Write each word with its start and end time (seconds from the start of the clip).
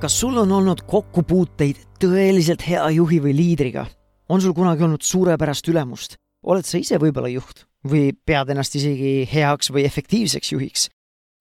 kas 0.00 0.14
sul 0.16 0.38
on 0.40 0.52
olnud 0.56 0.80
kokkupuuteid 0.88 1.80
tõeliselt 2.00 2.62
hea 2.64 2.86
juhi 2.96 3.18
või 3.20 3.34
liidriga? 3.36 3.84
on 4.30 4.40
sul 4.40 4.54
kunagi 4.56 4.86
olnud 4.86 5.04
suurepärast 5.04 5.68
ülemust? 5.68 6.16
oled 6.46 6.64
sa 6.64 6.78
ise 6.80 6.96
võib-olla 6.96 7.28
juht 7.28 7.66
või 7.84 8.14
pead 8.14 8.48
ennast 8.54 8.76
isegi 8.80 9.28
heaks 9.28 9.68
või 9.68 9.84
efektiivseks 9.84 10.52
juhiks? 10.54 10.88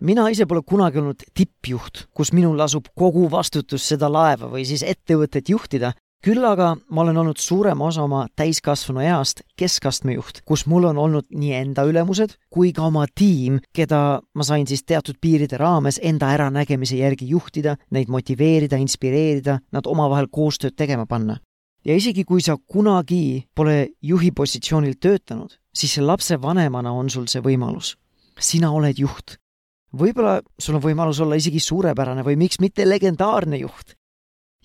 mina 0.03 0.27
ise 0.27 0.45
pole 0.45 0.61
kunagi 0.67 0.99
olnud 0.99 1.23
tippjuht, 1.33 2.09
kus 2.11 2.33
minul 2.35 2.57
lasub 2.59 2.91
kogu 2.99 3.29
vastutus 3.31 3.87
seda 3.87 4.11
laeva 4.11 4.51
või 4.51 4.65
siis 4.67 4.83
ettevõtet 4.83 5.49
juhtida, 5.49 5.93
küll 6.23 6.43
aga 6.43 6.73
ma 6.91 7.03
olen 7.03 7.17
olnud 7.21 7.39
suurema 7.39 7.87
osa 7.87 8.03
oma 8.03 8.25
täiskasvanu 8.37 9.01
east 9.05 9.41
keskastme 9.59 10.17
juht, 10.17 10.41
kus 10.45 10.65
mul 10.67 10.89
on 10.89 10.99
olnud 10.99 11.27
nii 11.31 11.53
enda 11.61 11.85
ülemused 11.87 12.35
kui 12.51 12.73
ka 12.75 12.87
oma 12.89 13.05
tiim, 13.07 13.59
keda 13.75 14.19
ma 14.35 14.47
sain 14.47 14.67
siis 14.67 14.83
teatud 14.83 15.19
piiride 15.21 15.59
raames 15.59 15.99
enda 16.03 16.31
äranägemise 16.35 16.99
järgi 16.99 17.29
juhtida, 17.31 17.77
neid 17.95 18.11
motiveerida, 18.11 18.79
inspireerida, 18.79 19.59
nad 19.71 19.87
omavahel 19.87 20.27
koostööd 20.31 20.75
tegema 20.75 21.05
panna. 21.05 21.39
ja 21.85 21.95
isegi 21.95 22.25
kui 22.27 22.41
sa 22.41 22.57
kunagi 22.57 23.47
pole 23.55 23.87
juhi 24.01 24.31
positsioonil 24.31 24.97
töötanud, 24.99 25.55
siis 25.73 25.97
lapsevanemana 25.97 26.91
on 26.91 27.09
sul 27.09 27.27
see 27.27 27.41
võimalus. 27.41 27.95
sina 28.39 28.71
oled 28.71 28.99
juht 28.99 29.39
võib-olla 29.95 30.41
sul 30.59 30.75
on 30.75 30.83
võimalus 30.83 31.19
olla 31.21 31.35
isegi 31.35 31.59
suurepärane 31.59 32.23
või 32.23 32.35
miks 32.37 32.59
mitte 32.59 32.85
legendaarne 32.85 33.57
juht 33.57 33.95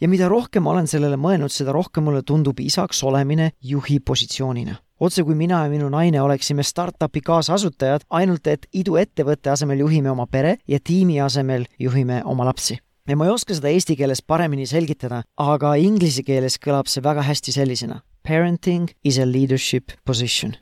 ja 0.00 0.08
mida 0.08 0.28
rohkem 0.28 0.64
ma 0.64 0.74
olen 0.74 0.88
sellele 0.90 1.18
mõelnud, 1.20 1.52
seda 1.52 1.72
rohkem 1.74 2.06
mulle 2.08 2.22
tundub 2.26 2.60
isaks 2.60 3.02
olemine 3.04 3.52
juhi 3.62 4.00
positsioonina. 4.00 4.76
otse 5.00 5.22
kui 5.22 5.34
mina 5.34 5.64
ja 5.64 5.70
minu 5.70 5.88
naine 5.88 6.20
oleksime 6.22 6.62
startupi 6.62 7.20
kaasasutajad, 7.20 8.06
ainult 8.10 8.46
et 8.46 8.66
iduettevõtte 8.72 9.50
asemel 9.50 9.78
juhime 9.78 10.10
oma 10.10 10.26
pere 10.26 10.56
ja 10.68 10.78
tiimi 10.80 11.20
asemel 11.20 11.66
juhime 11.78 12.22
oma 12.24 12.44
lapsi. 12.44 12.78
ja 13.08 13.16
ma 13.16 13.24
ei 13.24 13.30
oska 13.30 13.54
seda 13.54 13.68
eesti 13.68 13.96
keeles 13.96 14.22
paremini 14.22 14.66
selgitada, 14.66 15.22
aga 15.36 15.74
inglise 15.74 16.22
keeles 16.22 16.58
kõlab 16.58 16.88
see 16.88 17.02
väga 17.02 17.22
hästi 17.22 17.52
sellisena. 17.52 18.02
Parenting 18.22 18.90
is 19.04 19.18
a 19.18 19.26
leadership 19.26 19.92
position. 20.04 20.56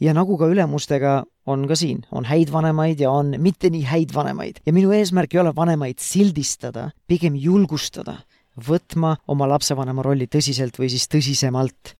ja 0.00 0.14
nagu 0.14 0.38
ka 0.38 0.46
ülemustega, 0.46 1.24
on 1.46 1.66
ka 1.68 1.74
siin, 1.76 2.06
on 2.12 2.24
häid 2.24 2.52
vanemaid 2.52 3.00
ja 3.00 3.10
on 3.10 3.34
mitte 3.38 3.70
nii 3.70 3.82
häid 3.82 4.14
vanemaid 4.14 4.60
ja 4.66 4.72
minu 4.72 4.92
eesmärk 4.92 5.34
ei 5.34 5.40
ole 5.40 5.52
vanemaid 5.56 5.98
sildistada, 5.98 6.90
pigem 7.06 7.34
julgustada 7.34 8.18
võtma 8.66 9.16
oma 9.28 9.48
lapsevanema 9.48 10.02
rolli 10.02 10.26
tõsiselt 10.26 10.78
või 10.78 10.90
siis 10.90 11.08
tõsisemalt. 11.08 11.94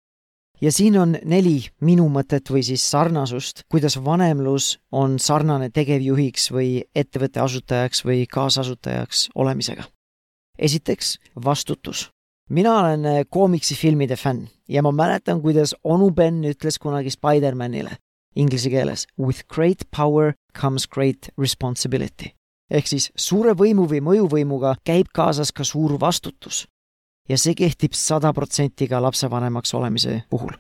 ja 0.61 0.73
siin 0.73 0.98
on 0.98 1.17
neli 1.25 1.69
minu 1.81 2.09
mõtet 2.09 2.50
või 2.50 2.62
siis 2.67 2.83
sarnasust, 2.91 3.62
kuidas 3.70 3.97
vanemlus 4.05 4.78
on 4.92 5.19
sarnane 5.19 5.70
tegevjuhiks 5.70 6.50
või 6.50 6.83
ettevõtte 6.95 7.41
asutajaks 7.41 8.05
või 8.05 8.27
kaasasutajaks 8.27 9.31
olemisega. 9.34 9.84
esiteks, 10.59 11.19
vastutus. 11.45 12.11
mina 12.50 12.78
olen 12.78 13.27
koomiksifilmide 13.31 14.16
fänn 14.16 14.49
ja 14.69 14.82
ma 14.82 14.93
mäletan, 14.93 15.41
kuidas 15.43 15.75
onu 15.84 16.11
Ben 16.11 16.44
ütles 16.44 16.78
kunagi 16.78 17.11
Spider-manile 17.11 17.97
inglise 18.37 18.71
keeles 18.71 19.06
with 19.16 19.47
great 19.49 19.91
power 19.91 20.34
comes 20.55 20.87
great 20.87 21.28
responsibility 21.37 22.38
ehk 22.71 22.87
siis 22.87 23.11
suure 23.17 23.55
võimu 23.56 23.87
või 23.91 24.01
mõjuvõimuga 24.05 24.75
käib 24.84 25.12
kaasas 25.15 25.53
ka 25.53 25.65
suur 25.65 25.99
vastutus. 26.01 26.67
ja 27.29 27.37
see 27.39 27.55
kehtib 27.55 27.93
sada 27.93 28.33
protsenti 28.33 28.89
ka 28.89 29.03
lapsevanemaks 29.03 29.75
olemise 29.75 30.23
puhul. 30.31 30.53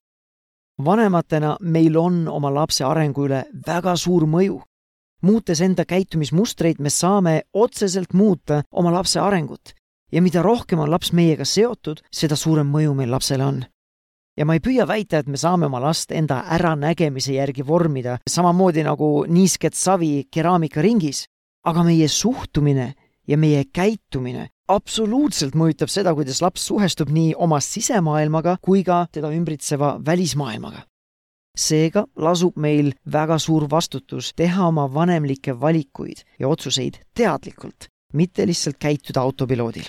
vanematena 0.84 1.56
meil 1.60 1.96
on 1.96 2.28
oma 2.28 2.54
lapse 2.54 2.84
arengu 2.84 3.24
üle 3.24 3.44
väga 3.66 3.96
suur 3.96 4.26
mõju. 4.26 4.62
muutes 5.22 5.60
enda 5.60 5.84
käitumismustreid, 5.84 6.80
me 6.80 6.90
saame 6.90 7.42
otseselt 7.52 8.12
muuta 8.12 8.62
oma 8.72 8.92
lapse 8.92 9.20
arengut 9.20 9.74
ja 10.12 10.22
mida 10.22 10.42
rohkem 10.42 10.78
on 10.78 10.90
laps 10.90 11.12
meiega 11.12 11.44
seotud, 11.44 12.00
seda 12.12 12.36
suurem 12.36 12.66
mõju 12.66 12.94
meil 12.94 13.10
lapsele 13.10 13.44
on 13.44 13.64
ja 14.38 14.46
ma 14.46 14.54
ei 14.54 14.62
püüa 14.62 14.86
väita, 14.86 15.18
et 15.18 15.26
me 15.26 15.36
saame 15.36 15.66
oma 15.66 15.80
last 15.82 16.12
enda 16.14 16.44
äranägemise 16.54 17.34
järgi 17.34 17.66
vormida, 17.66 18.18
samamoodi 18.30 18.84
nagu 18.86 19.24
niisket 19.26 19.74
savi 19.74 20.28
keraamikaringis, 20.30 21.24
aga 21.68 21.84
meie 21.84 22.08
suhtumine 22.08 22.94
ja 23.28 23.36
meie 23.38 23.64
käitumine 23.72 24.48
absoluutselt 24.68 25.56
mõjutab 25.56 25.90
seda, 25.92 26.14
kuidas 26.16 26.40
laps 26.44 26.64
suhestub 26.68 27.10
nii 27.12 27.34
oma 27.36 27.60
sisemaailmaga 27.64 28.58
kui 28.64 28.84
ka 28.84 29.06
teda 29.12 29.32
ümbritseva 29.36 29.98
välismaailmaga. 30.04 30.84
seega 31.58 32.04
lasub 32.16 32.56
meil 32.56 32.92
väga 33.12 33.38
suur 33.38 33.66
vastutus 33.70 34.32
teha 34.36 34.66
oma 34.68 34.86
vanemlikke 34.94 35.60
valikuid 35.60 36.22
ja 36.38 36.48
otsuseid 36.48 37.00
teadlikult, 37.14 37.88
mitte 38.14 38.46
lihtsalt 38.46 38.76
käituda 38.78 39.20
autopiloodil. 39.20 39.88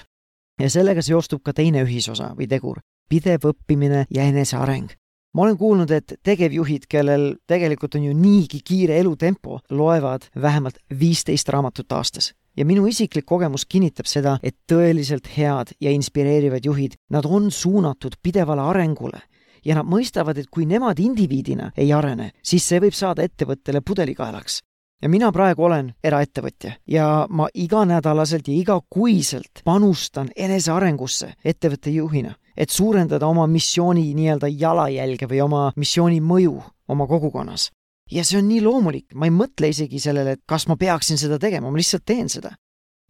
ja 0.59 0.69
sellega 0.69 1.01
seostub 1.01 1.44
ka 1.44 1.53
teine 1.53 1.84
ühisosa 1.84 2.34
või 2.35 2.47
tegur, 2.47 2.79
pidev 3.09 3.45
õppimine 3.53 4.06
ja 4.09 4.23
eneseareng 4.23 4.91
ma 5.34 5.41
olen 5.41 5.57
kuulnud, 5.57 5.91
et 5.91 6.13
tegevjuhid, 6.23 6.88
kellel 6.90 7.34
tegelikult 7.47 7.95
on 7.95 8.09
ju 8.09 8.13
niigi 8.17 8.62
kiire 8.66 9.00
elutempo, 9.00 9.59
loevad 9.69 10.29
vähemalt 10.41 10.79
viisteist 11.00 11.50
raamatut 11.50 11.91
aastas. 11.91 12.34
ja 12.57 12.66
minu 12.66 12.85
isiklik 12.88 13.25
kogemus 13.25 13.63
kinnitab 13.66 14.06
seda, 14.06 14.38
et 14.44 14.56
tõeliselt 14.68 15.29
head 15.38 15.69
ja 15.79 15.91
inspireerivad 15.95 16.66
juhid, 16.66 16.97
nad 17.09 17.25
on 17.25 17.51
suunatud 17.51 18.18
pidevale 18.23 18.62
arengule. 18.62 19.22
Ja 19.66 19.75
nad 19.75 19.88
mõistavad, 19.88 20.38
et 20.38 20.50
kui 20.51 20.66
nemad 20.66 21.00
indiviidina 21.00 21.72
ei 21.78 21.94
arene, 21.94 22.31
siis 22.44 22.68
see 22.68 22.79
võib 22.79 22.95
saada 22.95 23.23
ettevõttele 23.23 23.81
pudelikaelaks. 23.81 24.59
Ja 25.01 25.09
mina 25.09 25.31
praegu 25.31 25.63
olen 25.63 25.94
eraettevõtja 26.03 26.73
ja 26.88 27.28
ma 27.29 27.47
iganädalaselt 27.53 28.47
ja 28.47 28.53
igakuiselt 28.53 29.62
panustan 29.63 30.28
enesearengusse 30.35 31.34
ettevõtte 31.45 31.94
juhina 31.95 32.34
et 32.59 32.69
suurendada 32.69 33.27
oma 33.27 33.47
missiooni 33.47 34.09
nii-öelda 34.13 34.49
jalajälge 34.51 35.27
või 35.31 35.41
oma 35.43 35.61
missiooni 35.79 36.19
mõju 36.21 36.57
oma 36.91 37.07
kogukonnas. 37.07 37.69
ja 38.11 38.23
see 38.25 38.39
on 38.39 38.47
nii 38.49 38.61
loomulik, 38.65 39.13
ma 39.13 39.27
ei 39.29 39.31
mõtle 39.31 39.69
isegi 39.69 39.99
sellele, 40.01 40.31
et 40.31 40.41
kas 40.45 40.65
ma 40.67 40.75
peaksin 40.75 41.17
seda 41.17 41.37
tegema, 41.39 41.69
ma 41.69 41.77
lihtsalt 41.77 42.05
teen 42.05 42.29
seda. 42.29 42.51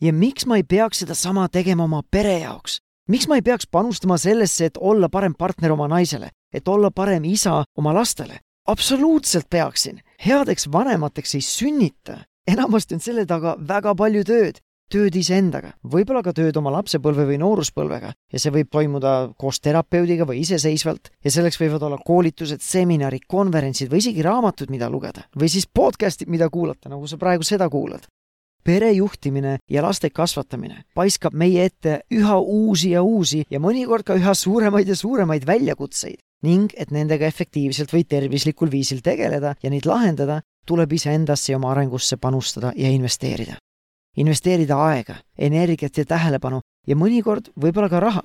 ja 0.01 0.13
miks 0.13 0.45
ma 0.45 0.57
ei 0.57 0.63
peaks 0.63 0.99
sedasama 0.99 1.47
tegema 1.49 1.83
oma 1.83 2.03
pere 2.11 2.39
jaoks? 2.39 2.79
miks 3.07 3.27
ma 3.27 3.35
ei 3.35 3.41
peaks 3.41 3.67
panustama 3.67 4.17
sellesse, 4.17 4.65
et 4.65 4.77
olla 4.77 5.09
parem 5.09 5.33
partner 5.33 5.71
oma 5.71 5.87
naisele, 5.87 6.29
et 6.53 6.67
olla 6.67 6.91
parem 6.91 7.23
isa 7.23 7.63
oma 7.77 7.93
lastele? 7.93 8.39
absoluutselt 8.67 9.49
peaksin. 9.49 10.01
headeks 10.25 10.71
vanemateks 10.71 11.35
ei 11.35 11.41
sünnita. 11.41 12.19
enamasti 12.47 12.95
on 12.95 12.99
selle 12.99 13.25
taga 13.25 13.57
väga 13.67 13.95
palju 13.95 14.23
tööd 14.23 14.61
tööd 14.89 15.15
iseendaga, 15.19 15.73
võib-olla 15.85 16.21
ka 16.25 16.33
tööd 16.35 16.57
oma 16.59 16.73
lapsepõlve 16.73 17.27
või 17.29 17.39
nooruspõlvega. 17.41 18.13
Ja 18.33 18.41
see 18.41 18.53
võib 18.53 18.69
toimuda 18.73 19.13
koos 19.39 19.61
terapeudiga 19.63 20.27
või 20.29 20.41
iseseisvalt. 20.43 21.11
Ja 21.23 21.33
selleks 21.33 21.59
võivad 21.61 21.85
olla 21.85 21.99
koolitused, 22.05 22.63
seminarid, 22.65 23.27
konverentsid 23.29 23.91
või 23.91 24.01
isegi 24.03 24.25
raamatud, 24.25 24.71
mida 24.73 24.89
lugeda. 24.89 25.27
Või 25.39 25.51
siis 25.53 25.67
podcast'id, 25.67 26.29
mida 26.29 26.49
kuulata, 26.49 26.89
nagu 26.89 27.07
sa 27.07 27.17
praegu 27.21 27.45
seda 27.45 27.69
kuulad. 27.69 28.07
pere 28.63 28.91
juhtimine 28.91 29.57
ja 29.71 29.81
laste 29.81 30.09
kasvatamine 30.09 30.83
paiskab 30.93 31.33
meie 31.33 31.63
ette 31.65 32.01
üha 32.11 32.35
uusi 32.37 32.91
ja 32.91 33.01
uusi 33.01 33.45
ja 33.49 33.59
mõnikord 33.59 34.03
ka 34.03 34.17
üha 34.19 34.33
suuremaid 34.35 34.87
ja 34.87 34.95
suuremaid 34.95 35.45
väljakutseid. 35.47 36.19
Ning 36.43 36.73
et 36.77 36.91
nendega 36.91 37.25
efektiivselt 37.25 37.93
või 37.93 38.03
tervislikul 38.03 38.69
viisil 38.71 39.01
tegeleda 39.01 39.55
ja 39.63 39.69
neid 39.69 39.85
lahendada, 39.85 40.41
tuleb 40.67 40.91
iseendasse 40.91 41.51
ja 41.51 41.57
oma 41.57 41.71
arengusse 41.71 42.17
panustada 42.17 42.73
ja 42.75 42.91
investeerida 42.91 43.57
investeerida 44.19 44.77
aega, 44.83 45.15
energiat 45.37 45.97
ja 45.97 46.05
tähelepanu 46.05 46.61
ja 46.87 46.95
mõnikord 46.99 47.51
võib-olla 47.55 47.89
ka 47.89 47.99
raha. 48.03 48.23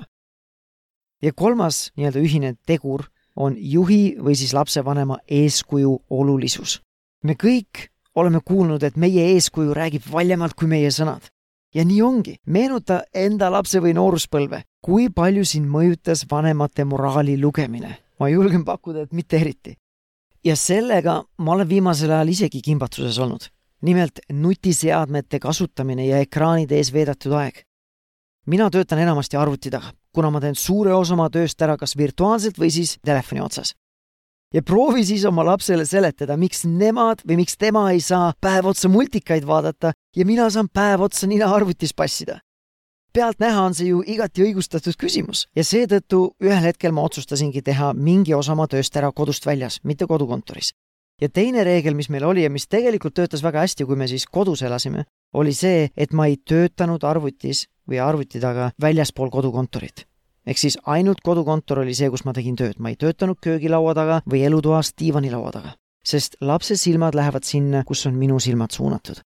ja 1.22 1.32
kolmas 1.32 1.90
nii-öelda 1.96 2.20
ühine 2.20 2.54
tegur 2.66 3.06
on 3.36 3.54
juhi 3.56 4.16
või 4.20 4.34
siis 4.36 4.52
lapsevanema 4.52 5.18
eeskuju 5.28 5.98
olulisus. 6.10 6.80
me 7.22 7.34
kõik 7.34 7.88
oleme 8.14 8.40
kuulnud, 8.44 8.82
et 8.82 8.96
meie 8.96 9.32
eeskuju 9.34 9.74
räägib 9.74 10.02
valjemalt 10.12 10.54
kui 10.54 10.68
meie 10.68 10.90
sõnad. 10.90 11.22
ja 11.74 11.84
nii 11.84 12.02
ongi, 12.02 12.36
meenuta 12.46 13.02
enda 13.14 13.50
lapse 13.50 13.80
või 13.80 13.94
nooruspõlve, 13.94 14.62
kui 14.82 15.08
palju 15.10 15.44
sind 15.44 15.68
mõjutas 15.68 16.26
vanemate 16.30 16.84
moraali 16.84 17.38
lugemine. 17.40 17.98
ma 18.18 18.28
julgen 18.28 18.64
pakkuda, 18.64 19.02
et 19.02 19.12
mitte 19.12 19.36
eriti. 19.36 19.76
ja 20.44 20.56
sellega 20.56 21.22
ma 21.38 21.52
olen 21.52 21.68
viimasel 21.68 22.10
ajal 22.10 22.28
isegi 22.28 22.60
kimbatuses 22.62 23.18
olnud 23.18 23.53
nimelt 23.84 24.20
nutiseadmete 24.32 25.40
kasutamine 25.40 26.06
ja 26.06 26.18
ekraanide 26.24 26.76
ees 26.80 26.92
veedetud 26.92 27.32
aeg. 27.36 27.62
mina 28.46 28.70
töötan 28.70 28.98
enamasti 28.98 29.36
arvuti 29.36 29.70
taga, 29.70 29.92
kuna 30.12 30.30
ma 30.30 30.40
teen 30.40 30.54
suure 30.54 30.94
osa 30.94 31.14
oma 31.14 31.30
tööst 31.30 31.62
ära 31.62 31.76
kas 31.80 31.96
virtuaalselt 31.96 32.58
või 32.58 32.70
siis 32.70 32.98
telefoni 33.04 33.40
otsas. 33.40 33.74
ja 34.54 34.62
proovi 34.62 35.04
siis 35.04 35.24
oma 35.24 35.44
lapsele 35.44 35.84
seletada, 35.84 36.36
miks 36.36 36.64
nemad 36.64 37.22
või 37.28 37.36
miks 37.42 37.56
tema 37.56 37.90
ei 37.90 38.00
saa 38.00 38.32
päev 38.40 38.66
otsa 38.66 38.88
multikaid 38.88 39.46
vaadata 39.46 39.92
ja 40.16 40.26
mina 40.26 40.50
saan 40.50 40.68
päev 40.68 41.00
otsa 41.00 41.26
nina 41.26 41.54
arvutis 41.54 41.94
passida 41.94 42.40
pealtnäha 43.14 43.62
on 43.62 43.74
see 43.74 43.88
ju 43.92 44.02
igati 44.06 44.42
õigustatud 44.42 44.96
küsimus 44.98 45.44
ja 45.56 45.64
seetõttu 45.64 46.22
ühel 46.42 46.64
hetkel 46.66 46.92
ma 46.92 47.04
otsustasingi 47.06 47.62
teha 47.62 47.92
mingi 47.94 48.34
osa 48.34 48.52
oma 48.56 48.66
tööst 48.70 48.96
ära 48.98 49.12
kodust 49.12 49.46
väljas, 49.46 49.78
mitte 49.84 50.08
kodukontoris. 50.10 50.72
Ja 51.20 51.28
teine 51.28 51.64
reegel, 51.64 51.94
mis 51.94 52.08
meil 52.10 52.24
oli 52.24 52.44
ja 52.44 52.50
mis 52.50 52.66
tegelikult 52.68 53.14
töötas 53.14 53.42
väga 53.42 53.64
hästi, 53.64 53.84
kui 53.84 53.96
me 53.96 54.08
siis 54.10 54.26
kodus 54.26 54.62
elasime, 54.62 55.04
oli 55.34 55.54
see, 55.54 55.88
et 55.96 56.12
ma 56.12 56.26
ei 56.30 56.36
töötanud 56.36 57.04
arvutis 57.04 57.66
või 57.90 58.00
arvuti 58.02 58.40
taga 58.40 58.70
väljaspool 58.80 59.30
kodukontorit. 59.30 60.06
ehk 60.46 60.58
siis 60.58 60.78
ainult 60.84 61.20
kodukontor 61.24 61.78
oli 61.78 61.94
see, 61.94 62.10
kus 62.10 62.24
ma 62.24 62.32
tegin 62.32 62.56
tööd, 62.56 62.78
ma 62.78 62.90
ei 62.90 62.96
töötanud 62.96 63.40
köögilaua 63.40 63.94
taga 63.94 64.20
või 64.28 64.44
elutoas 64.44 64.92
diivanilaua 64.98 65.52
taga, 65.52 65.76
sest 66.04 66.36
lapse 66.40 66.76
silmad 66.76 67.14
lähevad 67.14 67.44
sinna, 67.44 67.84
kus 67.84 68.06
on 68.06 68.14
minu 68.14 68.40
silmad 68.40 68.70
suunatud 68.70 69.22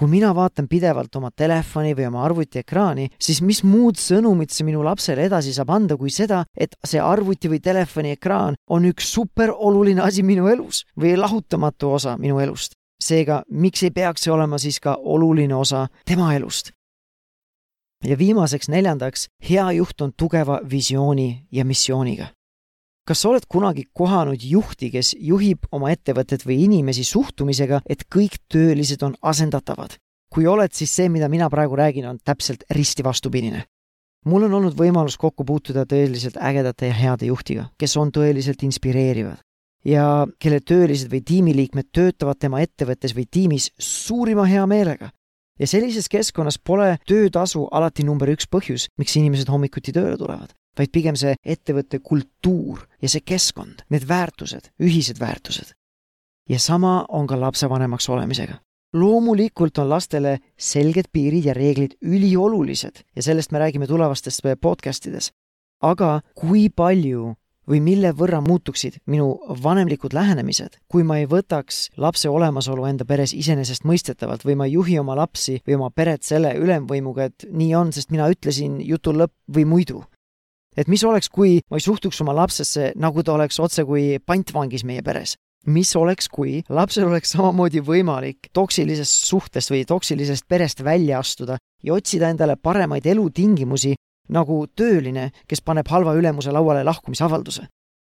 kui 0.00 0.08
mina 0.08 0.30
vaatan 0.32 0.64
pidevalt 0.64 1.16
oma 1.18 1.28
telefoni 1.36 1.92
või 1.92 2.06
oma 2.08 2.22
arvuti 2.24 2.62
ekraani, 2.62 3.10
siis 3.20 3.42
mis 3.44 3.60
muud 3.68 4.00
sõnumit 4.00 4.54
see 4.54 4.64
minu 4.64 4.80
lapsele 4.86 5.26
edasi 5.28 5.52
saab 5.52 5.74
anda 5.76 5.98
kui 6.00 6.08
seda, 6.14 6.40
et 6.56 6.72
see 6.88 7.02
arvuti 7.04 7.50
või 7.52 7.60
telefoni 7.60 8.14
ekraan 8.16 8.56
on 8.72 8.88
üks 8.88 9.12
superoluline 9.12 10.00
asi 10.00 10.24
minu 10.24 10.48
elus 10.48 10.86
või 10.96 11.12
lahutamatu 11.20 11.92
osa 12.00 12.16
minu 12.16 12.40
elust. 12.40 12.78
seega, 13.00 13.42
miks 13.48 13.82
ei 13.82 13.90
peaks 13.90 14.24
see 14.24 14.32
olema 14.32 14.58
siis 14.58 14.80
ka 14.80 14.96
oluline 14.96 15.54
osa 15.54 15.86
tema 16.04 16.34
elust? 16.34 16.72
ja 18.04 18.16
viimaseks, 18.16 18.68
neljandaks, 18.68 19.28
hea 19.50 19.70
juht 19.76 20.00
on 20.00 20.12
tugeva 20.16 20.60
visiooni 20.64 21.46
ja 21.52 21.64
missiooniga 21.64 22.32
kas 23.10 23.24
sa 23.24 23.32
oled 23.32 23.42
kunagi 23.50 23.88
kohanud 23.90 24.38
juhti, 24.38 24.86
kes 24.94 25.16
juhib 25.18 25.66
oma 25.74 25.90
ettevõtet 25.90 26.44
või 26.46 26.60
inimesi 26.68 27.02
suhtumisega, 27.08 27.80
et 27.90 28.06
kõik 28.06 28.38
töölised 28.52 29.02
on 29.02 29.18
asendatavad? 29.22 29.98
kui 30.30 30.44
oled, 30.46 30.70
siis 30.70 30.92
see, 30.94 31.08
mida 31.10 31.26
mina 31.26 31.48
praegu 31.50 31.74
räägin, 31.74 32.04
on 32.06 32.20
täpselt 32.22 32.62
risti 32.70 33.02
vastupidine. 33.02 33.64
mul 34.30 34.44
on 34.46 34.54
olnud 34.54 34.76
võimalus 34.78 35.16
kokku 35.18 35.44
puutuda 35.44 35.82
tõeliselt 35.90 36.36
ägedate 36.38 36.86
ja 36.86 36.94
heade 36.94 37.26
juhtiga, 37.26 37.64
kes 37.78 37.96
on 37.96 38.12
tõeliselt 38.14 38.62
inspireerivad 38.62 39.42
ja 39.84 40.28
kelle 40.38 40.60
töölised 40.60 41.10
või 41.10 41.24
tiimiliikmed 41.26 41.90
töötavad 41.90 42.38
tema 42.38 42.60
ettevõttes 42.60 43.16
või 43.16 43.26
tiimis 43.26 43.72
suurima 43.78 44.44
heameelega. 44.46 45.10
ja 45.58 45.66
sellises 45.66 46.08
keskkonnas 46.08 46.58
pole 46.58 46.98
töötasu 47.06 47.66
alati 47.72 48.04
number 48.04 48.30
üks 48.30 48.46
põhjus, 48.46 48.86
miks 48.98 49.16
inimesed 49.16 49.48
hommikuti 49.48 49.92
tööle 49.92 50.16
tulevad 50.16 50.54
vaid 50.78 50.92
pigem 50.92 51.18
see 51.18 51.34
ettevõtte 51.44 52.00
kultuur 52.04 52.86
ja 53.02 53.10
see 53.10 53.24
keskkond, 53.26 53.84
need 53.90 54.06
väärtused, 54.08 54.70
ühised 54.82 55.20
väärtused. 55.20 55.74
ja 56.48 56.58
sama 56.58 57.04
on 57.08 57.26
ka 57.26 57.40
lapsevanemaks 57.40 58.08
olemisega. 58.08 58.54
loomulikult 58.92 59.78
on 59.78 59.88
lastele 59.88 60.38
selged 60.58 61.10
piirid 61.12 61.44
ja 61.44 61.54
reeglid 61.54 61.94
üliolulised 62.02 63.04
ja 63.16 63.22
sellest 63.22 63.52
me 63.52 63.58
räägime 63.58 63.86
tulevastes 63.86 64.40
podcast 64.60 65.06
ides. 65.06 65.32
aga 65.82 66.20
kui 66.34 66.68
palju 66.68 67.34
või 67.70 67.80
mille 67.80 68.10
võrra 68.16 68.40
muutuksid 68.40 68.98
minu 69.06 69.38
vanemlikud 69.62 70.12
lähenemised, 70.12 70.80
kui 70.88 71.04
ma 71.06 71.20
ei 71.20 71.26
võtaks 71.30 71.90
lapse 71.96 72.28
olemasolu 72.28 72.84
enda 72.84 73.04
peres 73.04 73.34
iseenesestmõistetavalt 73.34 74.44
või 74.44 74.56
ma 74.56 74.66
ei 74.66 74.72
juhi 74.72 74.98
oma 74.98 75.14
lapsi 75.16 75.60
või 75.66 75.76
oma 75.78 75.90
peret 75.90 76.22
selle 76.26 76.54
ülemvõimuga, 76.58 77.24
et 77.30 77.46
nii 77.50 77.74
on, 77.74 77.92
sest 77.92 78.10
mina 78.10 78.26
ütlesin 78.32 78.80
jutu 78.80 79.14
lõpp 79.14 79.34
või 79.54 79.64
muidu 79.64 80.02
et 80.76 80.88
mis 80.88 81.04
oleks, 81.04 81.28
kui 81.28 81.60
ma 81.70 81.78
ei 81.78 81.84
suhtuks 81.84 82.20
oma 82.24 82.34
lapsesse, 82.36 82.92
nagu 82.96 83.22
ta 83.22 83.34
oleks 83.34 83.60
otse 83.60 83.84
kui 83.84 84.18
pantvangis 84.24 84.84
meie 84.84 85.02
peres? 85.02 85.36
mis 85.66 85.90
oleks, 85.96 86.28
kui 86.32 86.62
lapsel 86.72 87.04
oleks 87.04 87.34
samamoodi 87.34 87.82
võimalik 87.84 88.48
toksilisest 88.56 89.26
suhtest 89.28 89.68
või 89.68 89.82
toksilisest 89.84 90.46
perest 90.48 90.80
välja 90.84 91.18
astuda 91.20 91.58
ja 91.84 91.92
otsida 91.94 92.30
endale 92.32 92.56
paremaid 92.56 93.04
elutingimusi 93.06 93.92
nagu 94.32 94.62
tööline, 94.76 95.30
kes 95.46 95.60
paneb 95.60 95.88
halva 95.90 96.14
ülemuse 96.16 96.52
lauale 96.52 96.84
lahkumisavalduse? 96.84 97.66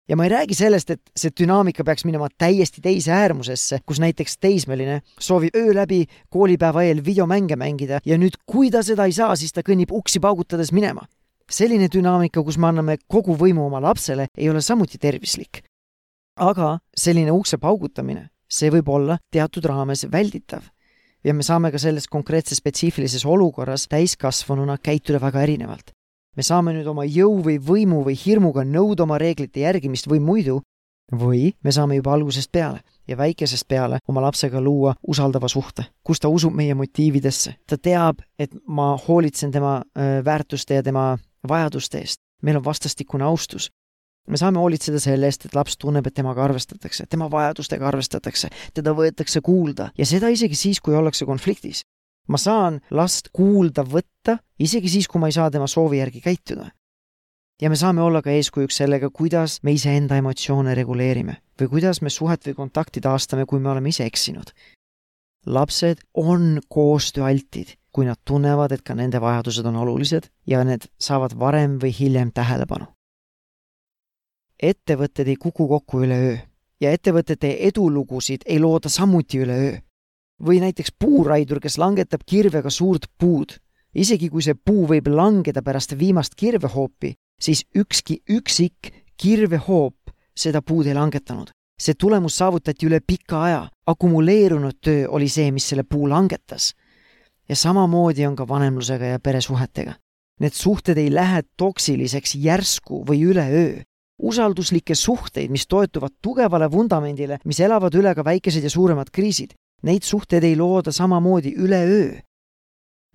ja 0.09 0.17
ma 0.17 0.25
ei 0.27 0.31
räägi 0.31 0.55
sellest, 0.55 0.91
et 0.91 1.01
see 1.19 1.33
dünaamika 1.35 1.85
peaks 1.85 2.05
minema 2.07 2.29
täiesti 2.39 2.83
teise 2.83 3.11
äärmusesse, 3.13 3.81
kus 3.87 3.99
näiteks 4.03 4.39
teismeline 4.39 5.01
soovib 5.19 5.55
öö 5.55 5.75
läbi 5.75 6.05
koolipäeva 6.31 6.83
eel 6.83 7.05
videomänge 7.05 7.57
mängida 7.57 7.99
ja 8.07 8.19
nüüd, 8.19 8.39
kui 8.47 8.71
ta 8.71 8.83
seda 8.87 9.07
ei 9.07 9.15
saa, 9.15 9.35
siis 9.37 9.53
ta 9.53 9.67
kõnnib 9.67 9.91
uksi 9.91 10.23
paugutades 10.23 10.71
minema 10.73 11.07
selline 11.51 11.89
dünaamika, 11.93 12.43
kus 12.43 12.59
me 12.59 12.71
anname 12.71 12.99
kogu 13.09 13.37
võimu 13.39 13.67
oma 13.67 13.81
lapsele, 13.81 14.29
ei 14.37 14.51
ole 14.51 14.61
samuti 14.61 14.99
tervislik. 14.99 15.63
aga 16.37 16.79
selline 16.93 17.33
ukse 17.33 17.57
paugutamine, 17.57 18.29
see 18.49 18.69
võib 18.71 18.89
olla 18.93 19.19
teatud 19.33 19.65
raames 19.65 20.05
välditav 20.13 20.63
ja 21.25 21.35
me 21.35 21.43
saame 21.43 21.71
ka 21.73 21.79
selles 21.79 22.07
konkreetses 22.09 22.61
spetsiifilises 22.61 23.25
olukorras 23.27 23.87
täiskasvanuna 23.89 24.77
käituda 24.79 25.21
väga 25.21 25.43
erinevalt. 25.43 25.91
me 26.37 26.43
saame 26.43 26.75
nüüd 26.77 26.87
oma 26.87 27.05
jõu 27.09 27.41
või 27.43 27.57
võimu 27.57 28.03
või 28.05 28.15
hirmuga 28.15 28.65
nõuda 28.65 29.07
oma 29.07 29.17
reeglite 29.19 29.61
järgimist 29.61 30.07
või 30.07 30.21
muidu, 30.21 30.61
või 31.13 31.55
me 31.65 31.73
saame 31.73 31.97
juba 31.97 32.13
algusest 32.13 32.51
peale 32.53 32.81
ja 33.09 33.17
väikesest 33.17 33.69
peale 33.69 33.99
oma 34.09 34.21
lapsega 34.21 34.61
luua 34.61 34.95
usaldava 35.07 35.49
suhte, 35.49 35.87
kus 36.03 36.21
ta 36.21 36.29
usub 36.29 36.53
meie 36.55 36.75
motiividesse. 36.75 37.55
ta 37.67 37.79
teab, 37.79 38.21
et 38.39 38.51
ma 38.67 38.97
hoolitsen 38.97 39.53
tema 39.53 39.83
väärtuste 40.25 40.75
ja 40.75 40.83
tema 40.83 41.17
vajaduste 41.49 41.99
eest, 41.99 42.21
meil 42.43 42.61
on 42.61 42.65
vastastikune 42.65 43.25
austus. 43.25 43.71
me 44.27 44.37
saame 44.37 44.59
hoolitseda 44.59 44.99
selle 44.99 45.29
eest, 45.31 45.45
et 45.47 45.55
laps 45.55 45.77
tunneb, 45.79 46.07
et 46.07 46.15
temaga 46.15 46.43
arvestatakse, 46.45 47.05
tema 47.07 47.29
vajadustega 47.31 47.87
arvestatakse, 47.89 48.49
teda 48.75 48.91
võetakse 48.91 49.41
kuulda 49.41 49.91
ja 49.99 50.07
seda 50.07 50.29
isegi 50.29 50.55
siis, 50.55 50.81
kui 50.81 50.95
ollakse 50.95 51.25
konfliktis. 51.25 51.85
ma 52.29 52.39
saan 52.39 52.81
last 52.91 53.29
kuulda 53.33 53.85
võtta 53.85 54.39
isegi 54.59 54.89
siis, 54.89 55.09
kui 55.09 55.21
ma 55.21 55.31
ei 55.31 55.33
saa 55.33 55.51
tema 55.51 55.67
soovi 55.67 55.99
järgi 55.99 56.21
käituda. 56.21 56.71
ja 57.63 57.71
me 57.71 57.77
saame 57.77 58.03
olla 58.03 58.23
ka 58.23 58.31
eeskujuks 58.31 58.77
sellega, 58.77 59.11
kuidas 59.11 59.63
me 59.63 59.73
iseenda 59.73 60.17
emotsioone 60.17 60.75
reguleerime 60.75 61.37
või 61.61 61.69
kuidas 61.69 62.03
me 62.03 62.11
suhet 62.11 62.47
või 62.47 62.55
kontakti 62.55 63.01
taastame, 63.01 63.47
kui 63.47 63.61
me 63.61 63.71
oleme 63.71 63.89
ise 63.89 64.05
eksinud. 64.05 64.51
lapsed 65.47 65.99
on 66.15 66.61
koostööaltid 66.69 67.79
kui 67.97 68.05
nad 68.05 68.21
tunnevad, 68.29 68.75
et 68.77 68.83
ka 68.85 68.93
nende 68.93 69.17
vajadused 69.25 69.65
on 69.65 69.79
olulised 69.81 70.29
ja 70.47 70.61
need 70.69 70.85
saavad 71.01 71.33
varem 71.41 71.79
või 71.81 71.95
hiljem 71.97 72.33
tähelepanu. 72.37 72.93
ettevõtted 74.63 75.29
ei 75.29 75.37
kuku 75.37 75.69
kokku 75.69 76.03
üleöö 76.05 76.37
ja 76.81 76.93
ettevõtete 76.93 77.55
edulugusid 77.71 78.45
ei 78.47 78.61
looda 78.61 78.89
samuti 78.89 79.41
üleöö. 79.45 79.79
või 80.47 80.61
näiteks 80.61 80.93
puuraidur, 80.99 81.61
kes 81.61 81.79
langetab 81.79 82.21
kirvega 82.27 82.71
suurt 82.71 83.07
puud. 83.19 83.57
isegi 83.95 84.29
kui 84.29 84.43
see 84.43 84.55
puu 84.55 84.87
võib 84.87 85.09
langeda 85.09 85.63
pärast 85.63 85.99
viimast 85.99 86.35
kirvehoopi, 86.35 87.15
siis 87.41 87.65
ükski 87.75 88.23
üksik 88.31 88.93
kirvehoop 89.17 89.97
seda 90.37 90.63
puud 90.63 90.87
ei 90.87 90.95
langetanud. 90.95 91.51
see 91.81 91.95
tulemus 91.95 92.37
saavutati 92.37 92.87
üle 92.87 93.01
pika 93.01 93.43
aja, 93.43 93.69
akumuleerunud 93.87 94.77
töö 94.81 95.09
oli 95.09 95.29
see, 95.29 95.51
mis 95.51 95.69
selle 95.69 95.83
puu 95.83 96.09
langetas 96.09 96.75
ja 97.49 97.57
samamoodi 97.57 98.27
on 98.27 98.37
ka 98.37 98.49
vanemlusega 98.49 99.05
ja 99.05 99.19
peresuhetega. 99.21 99.95
Need 100.41 100.53
suhted 100.53 100.99
ei 100.99 101.15
lähe 101.15 101.43
toksiliseks 101.57 102.35
järsku 102.35 103.05
või 103.09 103.23
üleöö. 103.25 103.83
usalduslikke 104.23 104.95
suhteid, 104.95 105.51
mis 105.51 105.67
toetuvad 105.67 106.13
tugevale 106.23 106.71
vundamendile, 106.73 107.37
mis 107.45 107.61
elavad 107.61 107.95
üle 107.95 108.15
ka 108.15 108.25
väikesed 108.25 108.65
ja 108.65 108.71
suuremad 108.71 109.11
kriisid, 109.13 109.53
neid 109.83 110.03
suhteid 110.03 110.45
ei 110.45 110.57
looda 110.57 110.93
samamoodi 110.93 111.53
üleöö. 111.57 112.21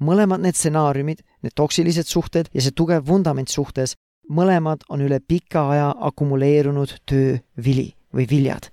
mõlemad 0.01 0.41
need 0.41 0.55
stsenaariumid, 0.55 1.21
need 1.41 1.53
toksilised 1.55 2.05
suhted 2.07 2.50
ja 2.53 2.61
see 2.61 2.71
tugev 2.71 3.07
vundament 3.07 3.50
suhtes, 3.50 3.95
mõlemad 4.29 4.85
on 4.89 5.01
üle 5.01 5.19
pika 5.19 5.69
aja 5.69 5.95
akumuleerunud 6.00 7.01
töö 7.05 7.38
vili 7.57 7.93
või 8.13 8.29
viljad 8.29 8.71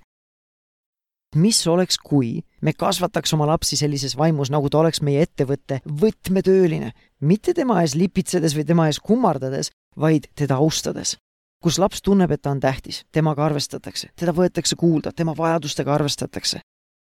mis 1.35 1.67
oleks, 1.67 1.97
kui 1.97 2.41
me 2.61 2.73
kasvataks 2.73 3.33
oma 3.33 3.47
lapsi 3.47 3.77
sellises 3.77 4.17
vaimus, 4.17 4.49
nagu 4.51 4.69
ta 4.69 4.81
oleks 4.81 5.01
meie 5.05 5.21
ettevõtte 5.25 5.81
võtmetööline, 5.85 6.91
mitte 7.21 7.53
tema 7.53 7.81
ees 7.83 7.95
lipitsedes 7.95 8.55
või 8.57 8.65
tema 8.65 8.87
ees 8.89 8.99
kummardades, 8.99 9.71
vaid 9.97 10.29
teda 10.35 10.57
austades. 10.57 11.17
kus 11.59 11.75
laps 11.77 12.01
tunneb, 12.01 12.31
et 12.31 12.41
ta 12.41 12.51
on 12.51 12.59
tähtis, 12.59 13.03
temaga 13.11 13.43
arvestatakse, 13.45 14.09
teda 14.15 14.31
võetakse 14.31 14.75
kuulda, 14.79 15.11
tema 15.11 15.33
vajadustega 15.37 15.93
arvestatakse. 15.93 16.59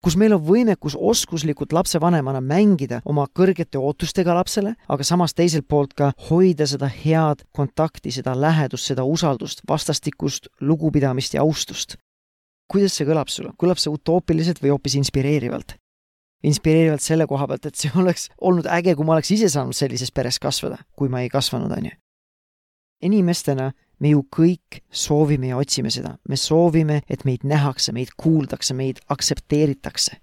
kus 0.05 0.17
meil 0.17 0.33
on 0.35 0.43
võimekus 0.45 0.95
oskuslikult 1.01 1.73
lapsevanemana 1.73 2.41
mängida 2.41 3.01
oma 3.05 3.27
kõrgete 3.27 3.79
ootustega 3.79 4.35
lapsele, 4.35 4.75
aga 4.89 5.05
samas 5.05 5.35
teiselt 5.35 5.67
poolt 5.69 5.95
ka 5.95 6.13
hoida 6.31 6.67
seda 6.67 6.87
head 6.87 7.43
kontakti, 7.53 8.11
seda 8.11 8.41
lähedust, 8.41 8.85
seda 8.85 9.05
usaldust, 9.05 9.63
vastastikust 9.69 10.49
lugupidamist 10.61 11.35
ja 11.35 11.41
austust 11.41 11.97
kuidas 12.71 12.97
see 12.97 13.07
kõlab 13.09 13.31
sulle, 13.33 13.53
kõlab 13.61 13.81
see 13.81 13.93
utoopiliselt 13.93 14.63
või 14.63 14.75
hoopis 14.75 14.99
inspireerivalt? 15.01 15.77
inspireerivalt 16.45 17.01
selle 17.01 17.25
koha 17.25 17.47
pealt, 17.49 17.67
et 17.71 17.79
see 17.81 17.93
oleks 17.97 18.29
olnud 18.37 18.67
äge, 18.69 18.93
kui 18.97 19.07
ma 19.09 19.15
oleks 19.17 19.31
ise 19.33 19.49
saanud 19.49 19.77
sellises 19.77 20.13
peres 20.13 20.37
kasvada, 20.43 20.77
kui 20.93 21.09
ma 21.09 21.23
ei 21.25 21.31
kasvanud, 21.33 21.73
on 21.73 21.89
ju. 21.89 21.95
inimestena 23.09 23.71
me 24.01 24.13
ju 24.13 24.25
kõik 24.37 24.83
soovime 24.93 25.53
ja 25.53 25.61
otsime 25.61 25.93
seda, 25.93 26.17
me 26.29 26.37
soovime, 26.37 27.01
et 27.09 27.25
meid 27.25 27.47
nähakse, 27.49 27.93
meid 27.97 28.13
kuuldakse, 28.21 28.75
meid 28.77 29.01
aktsepteeritakse. 29.09 30.19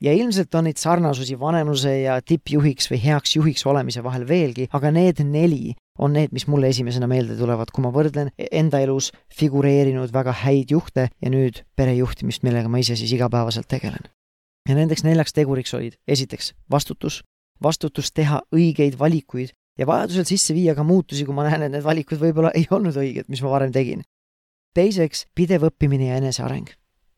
Ja 0.00 0.12
ilmselt 0.12 0.54
on 0.54 0.66
neid 0.68 0.80
sarnasusi 0.80 1.38
vanemluse 1.40 1.92
ja 2.02 2.18
tippjuhiks 2.22 2.90
või 2.90 3.00
heaks 3.04 3.36
juhiks 3.36 3.66
olemise 3.66 4.02
vahel 4.04 4.26
veelgi, 4.28 4.68
aga 4.76 4.92
need 4.92 5.22
neli 5.24 5.74
on 5.98 6.12
need, 6.12 6.32
mis 6.36 6.46
mulle 6.46 6.68
esimesena 6.68 7.08
meelde 7.08 7.36
tulevad, 7.38 7.70
kui 7.72 7.84
ma 7.84 7.92
võrdlen 7.94 8.32
enda 8.50 8.82
elus 8.84 9.12
figureerinud 9.32 10.12
väga 10.12 10.34
häid 10.44 10.74
juhte 10.74 11.08
ja 11.08 11.32
nüüd 11.32 11.62
perejuhtimist, 11.76 12.44
millega 12.44 12.68
ma 12.68 12.82
ise 12.82 12.96
siis 12.96 13.14
igapäevaselt 13.16 13.68
tegelen. 13.68 14.12
ja 14.68 14.74
nendeks 14.74 15.04
neljaks 15.06 15.32
teguriks 15.32 15.74
olid 15.74 15.94
esiteks 16.08 16.52
vastutus, 16.70 17.22
vastutus 17.62 18.12
teha 18.12 18.42
õigeid 18.52 18.98
valikuid 18.98 19.54
ja 19.78 19.86
vajadusel 19.86 20.26
sisse 20.28 20.54
viia 20.54 20.74
ka 20.74 20.84
muutusi, 20.84 21.24
kui 21.24 21.34
ma 21.34 21.46
näen, 21.46 21.66
et 21.66 21.72
need 21.72 21.84
valikud 21.84 22.20
võib-olla 22.20 22.52
ei 22.54 22.66
olnud 22.70 22.96
õiged, 22.96 23.28
mis 23.28 23.42
ma 23.42 23.52
varem 23.52 23.72
tegin. 23.72 24.02
teiseks, 24.76 25.24
pidev 25.34 25.62
õppimine 25.70 26.10
ja 26.10 26.16
eneseareng. 26.20 26.68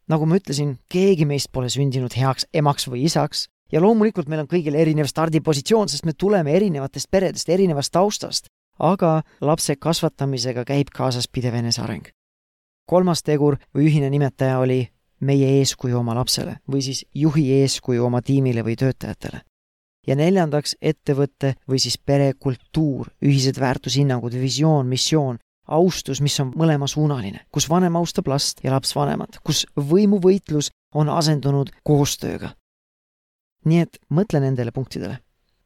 Nagu 0.08 0.26
ma 0.26 0.38
ütlesin, 0.40 0.76
keegi 0.90 1.26
meist 1.28 1.52
pole 1.52 1.70
sündinud 1.72 2.14
heaks 2.16 2.48
emaks 2.52 2.88
või 2.88 3.04
isaks. 3.08 3.46
Ja 3.72 3.82
loomulikult 3.84 4.30
meil 4.32 4.40
on 4.40 4.48
kõigil 4.48 4.78
erinev 4.80 5.10
stardipositsioon, 5.10 5.90
sest 5.92 6.06
me 6.08 6.14
tuleme 6.16 6.54
erinevatest 6.56 7.10
peredest, 7.10 7.50
erinevast 7.52 7.92
taustast, 7.92 8.48
aga 8.78 9.22
lapse 9.44 9.76
kasvatamisega 9.76 10.64
käib 10.64 10.88
kaasas 10.94 11.28
pidev 11.28 11.58
eneseareng. 11.60 12.08
kolmas 12.88 13.20
tegur 13.22 13.58
või 13.76 13.90
ühine 13.90 14.08
nimetaja 14.08 14.58
oli 14.58 14.88
meie 15.20 15.48
eeskuju 15.58 15.98
oma 15.98 16.14
lapsele 16.14 16.54
või 16.72 16.80
siis 16.80 17.04
juhi 17.14 17.44
eeskuju 17.60 18.04
oma 18.04 18.22
tiimile 18.22 18.62
või 18.64 18.76
töötajatele. 18.80 19.42
Ja 20.06 20.16
neljandaks 20.16 20.76
ettevõtte 20.80 21.54
või 21.68 21.78
siis 21.78 21.98
perekultuur, 21.98 23.10
ühised 23.20 23.60
väärtushinnangud, 23.60 24.32
visioon, 24.32 24.86
missioon, 24.88 25.36
austus, 25.68 26.20
mis 26.20 26.38
on 26.40 26.52
mõlemasuunaline, 26.56 27.44
kus 27.52 27.68
vanem 27.70 27.96
austab 28.00 28.28
last 28.28 28.64
ja 28.64 28.72
laps 28.72 28.94
vanemat, 28.96 29.40
kus 29.44 29.66
võimuvõitlus 29.76 30.70
on 30.94 31.08
asendunud 31.08 31.70
koostööga. 31.84 32.54
nii 33.64 33.80
et 33.80 33.98
mõtle 34.10 34.40
nendele 34.40 34.72
punktidele. 34.72 35.18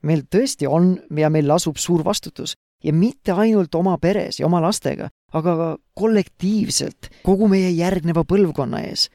meil 0.02 0.22
tõesti 0.34 0.66
on 0.66 0.98
ja 1.16 1.30
meil 1.30 1.48
lasub 1.48 1.76
suur 1.76 2.04
vastutus 2.04 2.54
ja 2.84 2.92
mitte 2.92 3.32
ainult 3.32 3.74
oma 3.74 3.98
peres 3.98 4.40
ja 4.40 4.46
oma 4.46 4.60
lastega, 4.60 5.08
aga 5.32 5.56
ka 5.56 5.76
kollektiivselt 5.94 7.10
kogu 7.22 7.48
meie 7.48 7.70
järgneva 7.70 8.24
põlvkonna 8.24 8.82
ees, 8.88 9.08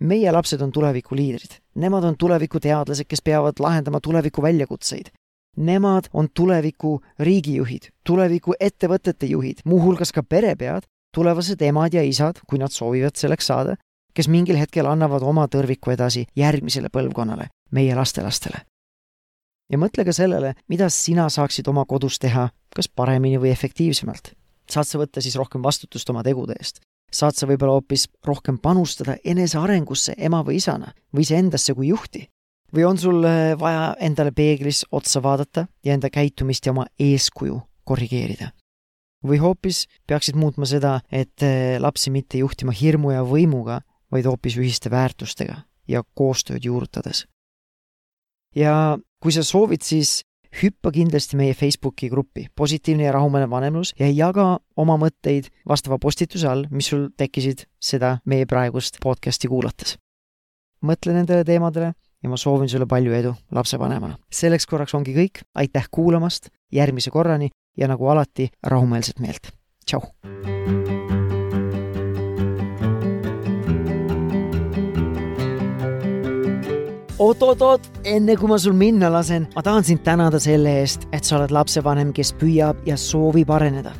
meie 0.00 0.32
lapsed 0.32 0.62
on 0.62 0.72
tuleviku 0.72 1.16
liidrid, 1.16 1.58
nemad 1.74 2.04
on 2.04 2.16
tuleviku 2.16 2.60
teadlased, 2.60 3.08
kes 3.08 3.22
peavad 3.22 3.60
lahendama 3.60 4.00
tuleviku 4.00 4.42
väljakutseid. 4.42 5.10
Nemad 5.56 6.08
on 6.12 6.28
tuleviku 6.34 7.00
riigijuhid, 7.18 7.90
tuleviku 8.06 8.54
ettevõtete 8.60 9.26
juhid, 9.26 9.62
muuhulgas 9.64 10.12
ka 10.12 10.22
perepead, 10.22 10.86
tulevased 11.14 11.62
emad 11.62 11.94
ja 11.94 12.02
isad, 12.06 12.38
kui 12.46 12.58
nad 12.58 12.70
soovivad 12.70 13.18
selleks 13.18 13.50
saada, 13.50 13.76
kes 14.14 14.28
mingil 14.28 14.58
hetkel 14.58 14.86
annavad 14.86 15.22
oma 15.26 15.46
tõrviku 15.50 15.90
edasi 15.94 16.26
järgmisele 16.36 16.88
põlvkonnale, 16.92 17.48
meie 17.70 17.94
lastelastele. 17.94 18.62
ja 19.70 19.78
mõtle 19.78 20.04
ka 20.04 20.12
sellele, 20.12 20.54
mida 20.68 20.88
sina 20.90 21.28
saaksid 21.30 21.68
oma 21.68 21.84
kodus 21.84 22.18
teha, 22.18 22.48
kas 22.74 22.88
paremini 22.88 23.38
või 23.38 23.50
efektiivsemalt. 23.50 24.32
saad 24.70 24.86
sa 24.86 24.98
võtta 24.98 25.20
siis 25.20 25.36
rohkem 25.36 25.62
vastutust 25.62 26.10
oma 26.10 26.22
tegude 26.22 26.54
eest 26.58 26.80
saad 27.10 27.36
sa 27.36 27.46
võib-olla 27.50 27.78
hoopis 27.78 28.06
rohkem 28.26 28.58
panustada 28.62 29.16
enesearengusse 29.24 30.14
ema 30.18 30.42
või 30.46 30.60
isana 30.62 30.92
või 31.14 31.26
iseendasse 31.26 31.74
kui 31.74 31.90
juhti. 31.90 32.28
Või 32.74 32.84
on 32.86 32.98
sul 32.98 33.24
vaja 33.58 33.94
endale 34.00 34.32
peeglis 34.32 34.84
otsa 34.92 35.22
vaadata 35.22 35.66
ja 35.84 35.94
enda 35.94 36.10
käitumist 36.10 36.66
ja 36.66 36.72
oma 36.72 36.86
eeskuju 36.98 37.60
korrigeerida? 37.84 38.52
või 39.26 39.40
hoopis 39.40 39.84
peaksid 40.08 40.36
muutma 40.36 40.66
seda, 40.68 41.00
et 41.12 41.44
äh, 41.44 41.76
lapsi 41.80 42.10
mitte 42.10 42.40
juhtima 42.40 42.72
hirmu 42.72 43.12
ja 43.12 43.24
võimuga, 43.26 43.80
vaid 44.12 44.26
hoopis 44.26 44.56
ühiste 44.58 44.90
väärtustega 44.90 45.62
ja 45.88 46.02
koostööd 46.14 46.64
juurutades. 46.64 47.26
ja 48.56 48.98
kui 49.20 49.32
sa 49.32 49.44
soovid, 49.44 49.82
siis 49.82 50.22
hüppa 50.62 50.90
kindlasti 50.90 51.36
meie 51.36 51.54
Facebooki 51.54 52.08
gruppi 52.10 52.48
Positiivne 52.56 53.04
ja 53.04 53.12
rahumeelne 53.12 53.50
vanemlus 53.50 53.92
ja 53.98 54.08
jaga 54.10 54.58
oma 54.76 54.96
mõtteid 54.98 55.50
vastava 55.68 55.98
postituse 55.98 56.48
all, 56.48 56.66
mis 56.70 56.88
sul 56.90 57.08
tekkisid 57.16 57.66
seda 57.78 58.18
meie 58.24 58.46
praegust 58.46 58.98
podcasti 59.02 59.48
kuulates. 59.48 59.98
mõtle 60.82 61.12
nendele 61.12 61.44
teemadele 61.44 61.92
ja 62.22 62.28
ma 62.28 62.36
soovin 62.36 62.68
sulle 62.68 62.86
palju 62.86 63.12
edu 63.12 63.34
lapsevanemana. 63.52 64.18
selleks 64.32 64.66
korraks 64.66 64.94
ongi 64.94 65.14
kõik, 65.14 65.44
aitäh 65.54 65.88
kuulamast, 65.90 66.48
järgmise 66.72 67.10
korrani 67.10 67.50
ja 67.76 67.88
nagu 67.88 68.08
alati, 68.08 68.50
rahumeelset 68.66 69.20
meelt. 69.20 69.52
tšau! 69.86 70.04
oot-oot-oot, 77.20 77.84
enne 78.08 78.36
kui 78.36 78.48
ma 78.48 78.56
sul 78.58 78.72
minna 78.72 79.10
lasen, 79.12 79.46
ma 79.54 79.62
tahan 79.62 79.84
sind 79.84 80.00
tänada 80.04 80.40
selle 80.40 80.78
eest, 80.80 81.04
et 81.12 81.24
sa 81.24 81.36
oled 81.36 81.52
lapsevanem, 81.52 82.14
kes 82.16 82.32
püüab 82.40 82.80
ja 82.88 82.96
soovib 82.96 83.52
areneda. 83.52 83.92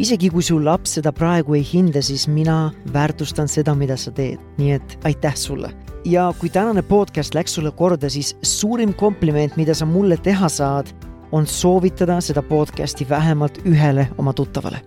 Isegi 0.00 0.30
kui 0.32 0.44
su 0.44 0.56
laps 0.62 0.94
seda 0.96 1.12
praegu 1.12 1.54
ei 1.58 1.64
hinda, 1.66 2.00
siis 2.02 2.24
mina 2.28 2.70
väärtustan 2.94 3.50
seda, 3.52 3.74
mida 3.76 3.98
sa 4.00 4.12
teed, 4.16 4.40
nii 4.56 4.72
et 4.78 4.96
aitäh 5.04 5.36
sulle. 5.36 5.72
ja 6.04 6.30
kui 6.38 6.48
tänane 6.48 6.82
podcast 6.82 7.34
läks 7.34 7.54
sulle 7.54 7.70
korda, 7.76 8.08
siis 8.08 8.36
suurim 8.42 8.94
kompliment, 8.94 9.56
mida 9.56 9.74
sa 9.74 9.86
mulle 9.86 10.16
teha 10.16 10.48
saad, 10.48 10.88
on 11.32 11.46
soovitada 11.46 12.20
seda 12.20 12.42
podcasti 12.42 13.08
vähemalt 13.08 13.60
ühele 13.64 14.08
oma 14.18 14.32
tuttavale. 14.32 14.80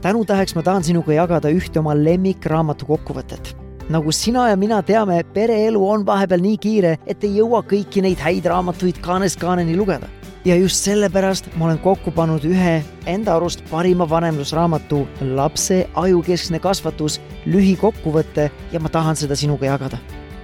tänutäheks 0.00 0.54
ma 0.54 0.62
tahan 0.62 0.84
sinuga 0.84 1.12
jagada 1.12 1.48
ühte 1.48 1.78
oma 1.78 1.94
lemmikraamatu 1.94 2.86
kokkuvõtet 2.86 3.56
nagu 3.88 4.12
sina 4.12 4.48
ja 4.48 4.56
mina 4.56 4.82
teame, 4.82 5.22
pereelu 5.34 5.88
on 5.88 6.06
vahepeal 6.06 6.40
nii 6.40 6.56
kiire, 6.56 6.98
et 7.06 7.24
ei 7.24 7.36
jõua 7.36 7.60
kõiki 7.68 8.00
neid 8.00 8.18
häid 8.18 8.46
raamatuid 8.48 9.00
kaanest 9.04 9.36
kaaneni 9.40 9.76
lugeda. 9.76 10.08
Ja 10.44 10.56
just 10.56 10.84
sellepärast 10.84 11.48
ma 11.56 11.68
olen 11.68 11.78
kokku 11.78 12.12
pannud 12.12 12.44
ühe 12.44 12.82
enda 13.10 13.36
arust 13.36 13.64
parima 13.70 14.06
vanemlusraamatu 14.10 15.04
Lapse 15.36 15.84
ajukeskne 15.94 16.60
kasvatus 16.60 17.20
lühikokkuvõte 17.46 18.50
ja 18.72 18.80
ma 18.80 18.92
tahan 18.92 19.16
seda 19.16 19.36
sinuga 19.36 19.66
jagada. 19.66 19.98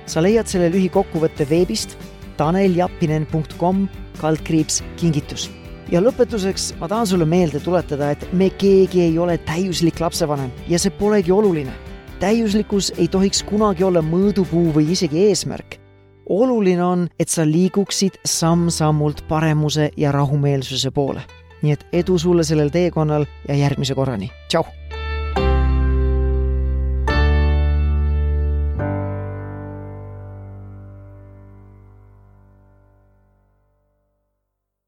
sa 0.07 0.23
leiad 0.23 0.47
selle 0.47 0.71
lühikokkuvõtte 0.73 1.47
veebist 1.51 1.99
taneljappinen.com 2.37 3.87
kaldkriips 4.21 4.83
kingitus 4.97 5.51
ja 5.91 6.01
lõpetuseks 6.01 6.73
ma 6.81 6.89
tahan 6.89 7.07
sulle 7.07 7.25
meelde 7.25 7.61
tuletada, 7.61 8.11
et 8.11 8.33
me 8.33 8.51
keegi 8.51 9.03
ei 9.03 9.19
ole 9.19 9.39
täiuslik 9.39 10.01
lapsevanem 10.01 10.51
ja 10.69 10.79
see 10.79 10.91
polegi 10.91 11.33
oluline 11.33 11.73
täiuslikkus 12.21 12.93
ei 12.99 13.09
tohiks 13.09 13.43
kunagi 13.49 13.85
olla 13.85 14.03
mõõdupuu 14.05 14.75
või 14.77 14.91
isegi 14.93 15.25
eesmärk. 15.31 15.80
Oluline 16.31 16.85
on, 16.85 17.09
et 17.19 17.29
sa 17.29 17.45
liiguksid 17.47 18.21
samm-sammult 18.25 19.25
paremuse 19.29 19.91
ja 19.97 20.13
rahumeelsuse 20.13 20.91
poole. 20.91 21.23
nii 21.61 21.73
et 21.77 21.83
edu 21.93 22.19
sulle 22.19 22.45
sellel 22.45 22.71
teekonnal 22.73 23.27
ja 23.49 23.55
järgmise 23.55 23.95
korrani, 23.95 24.31
tšau! 24.49 24.80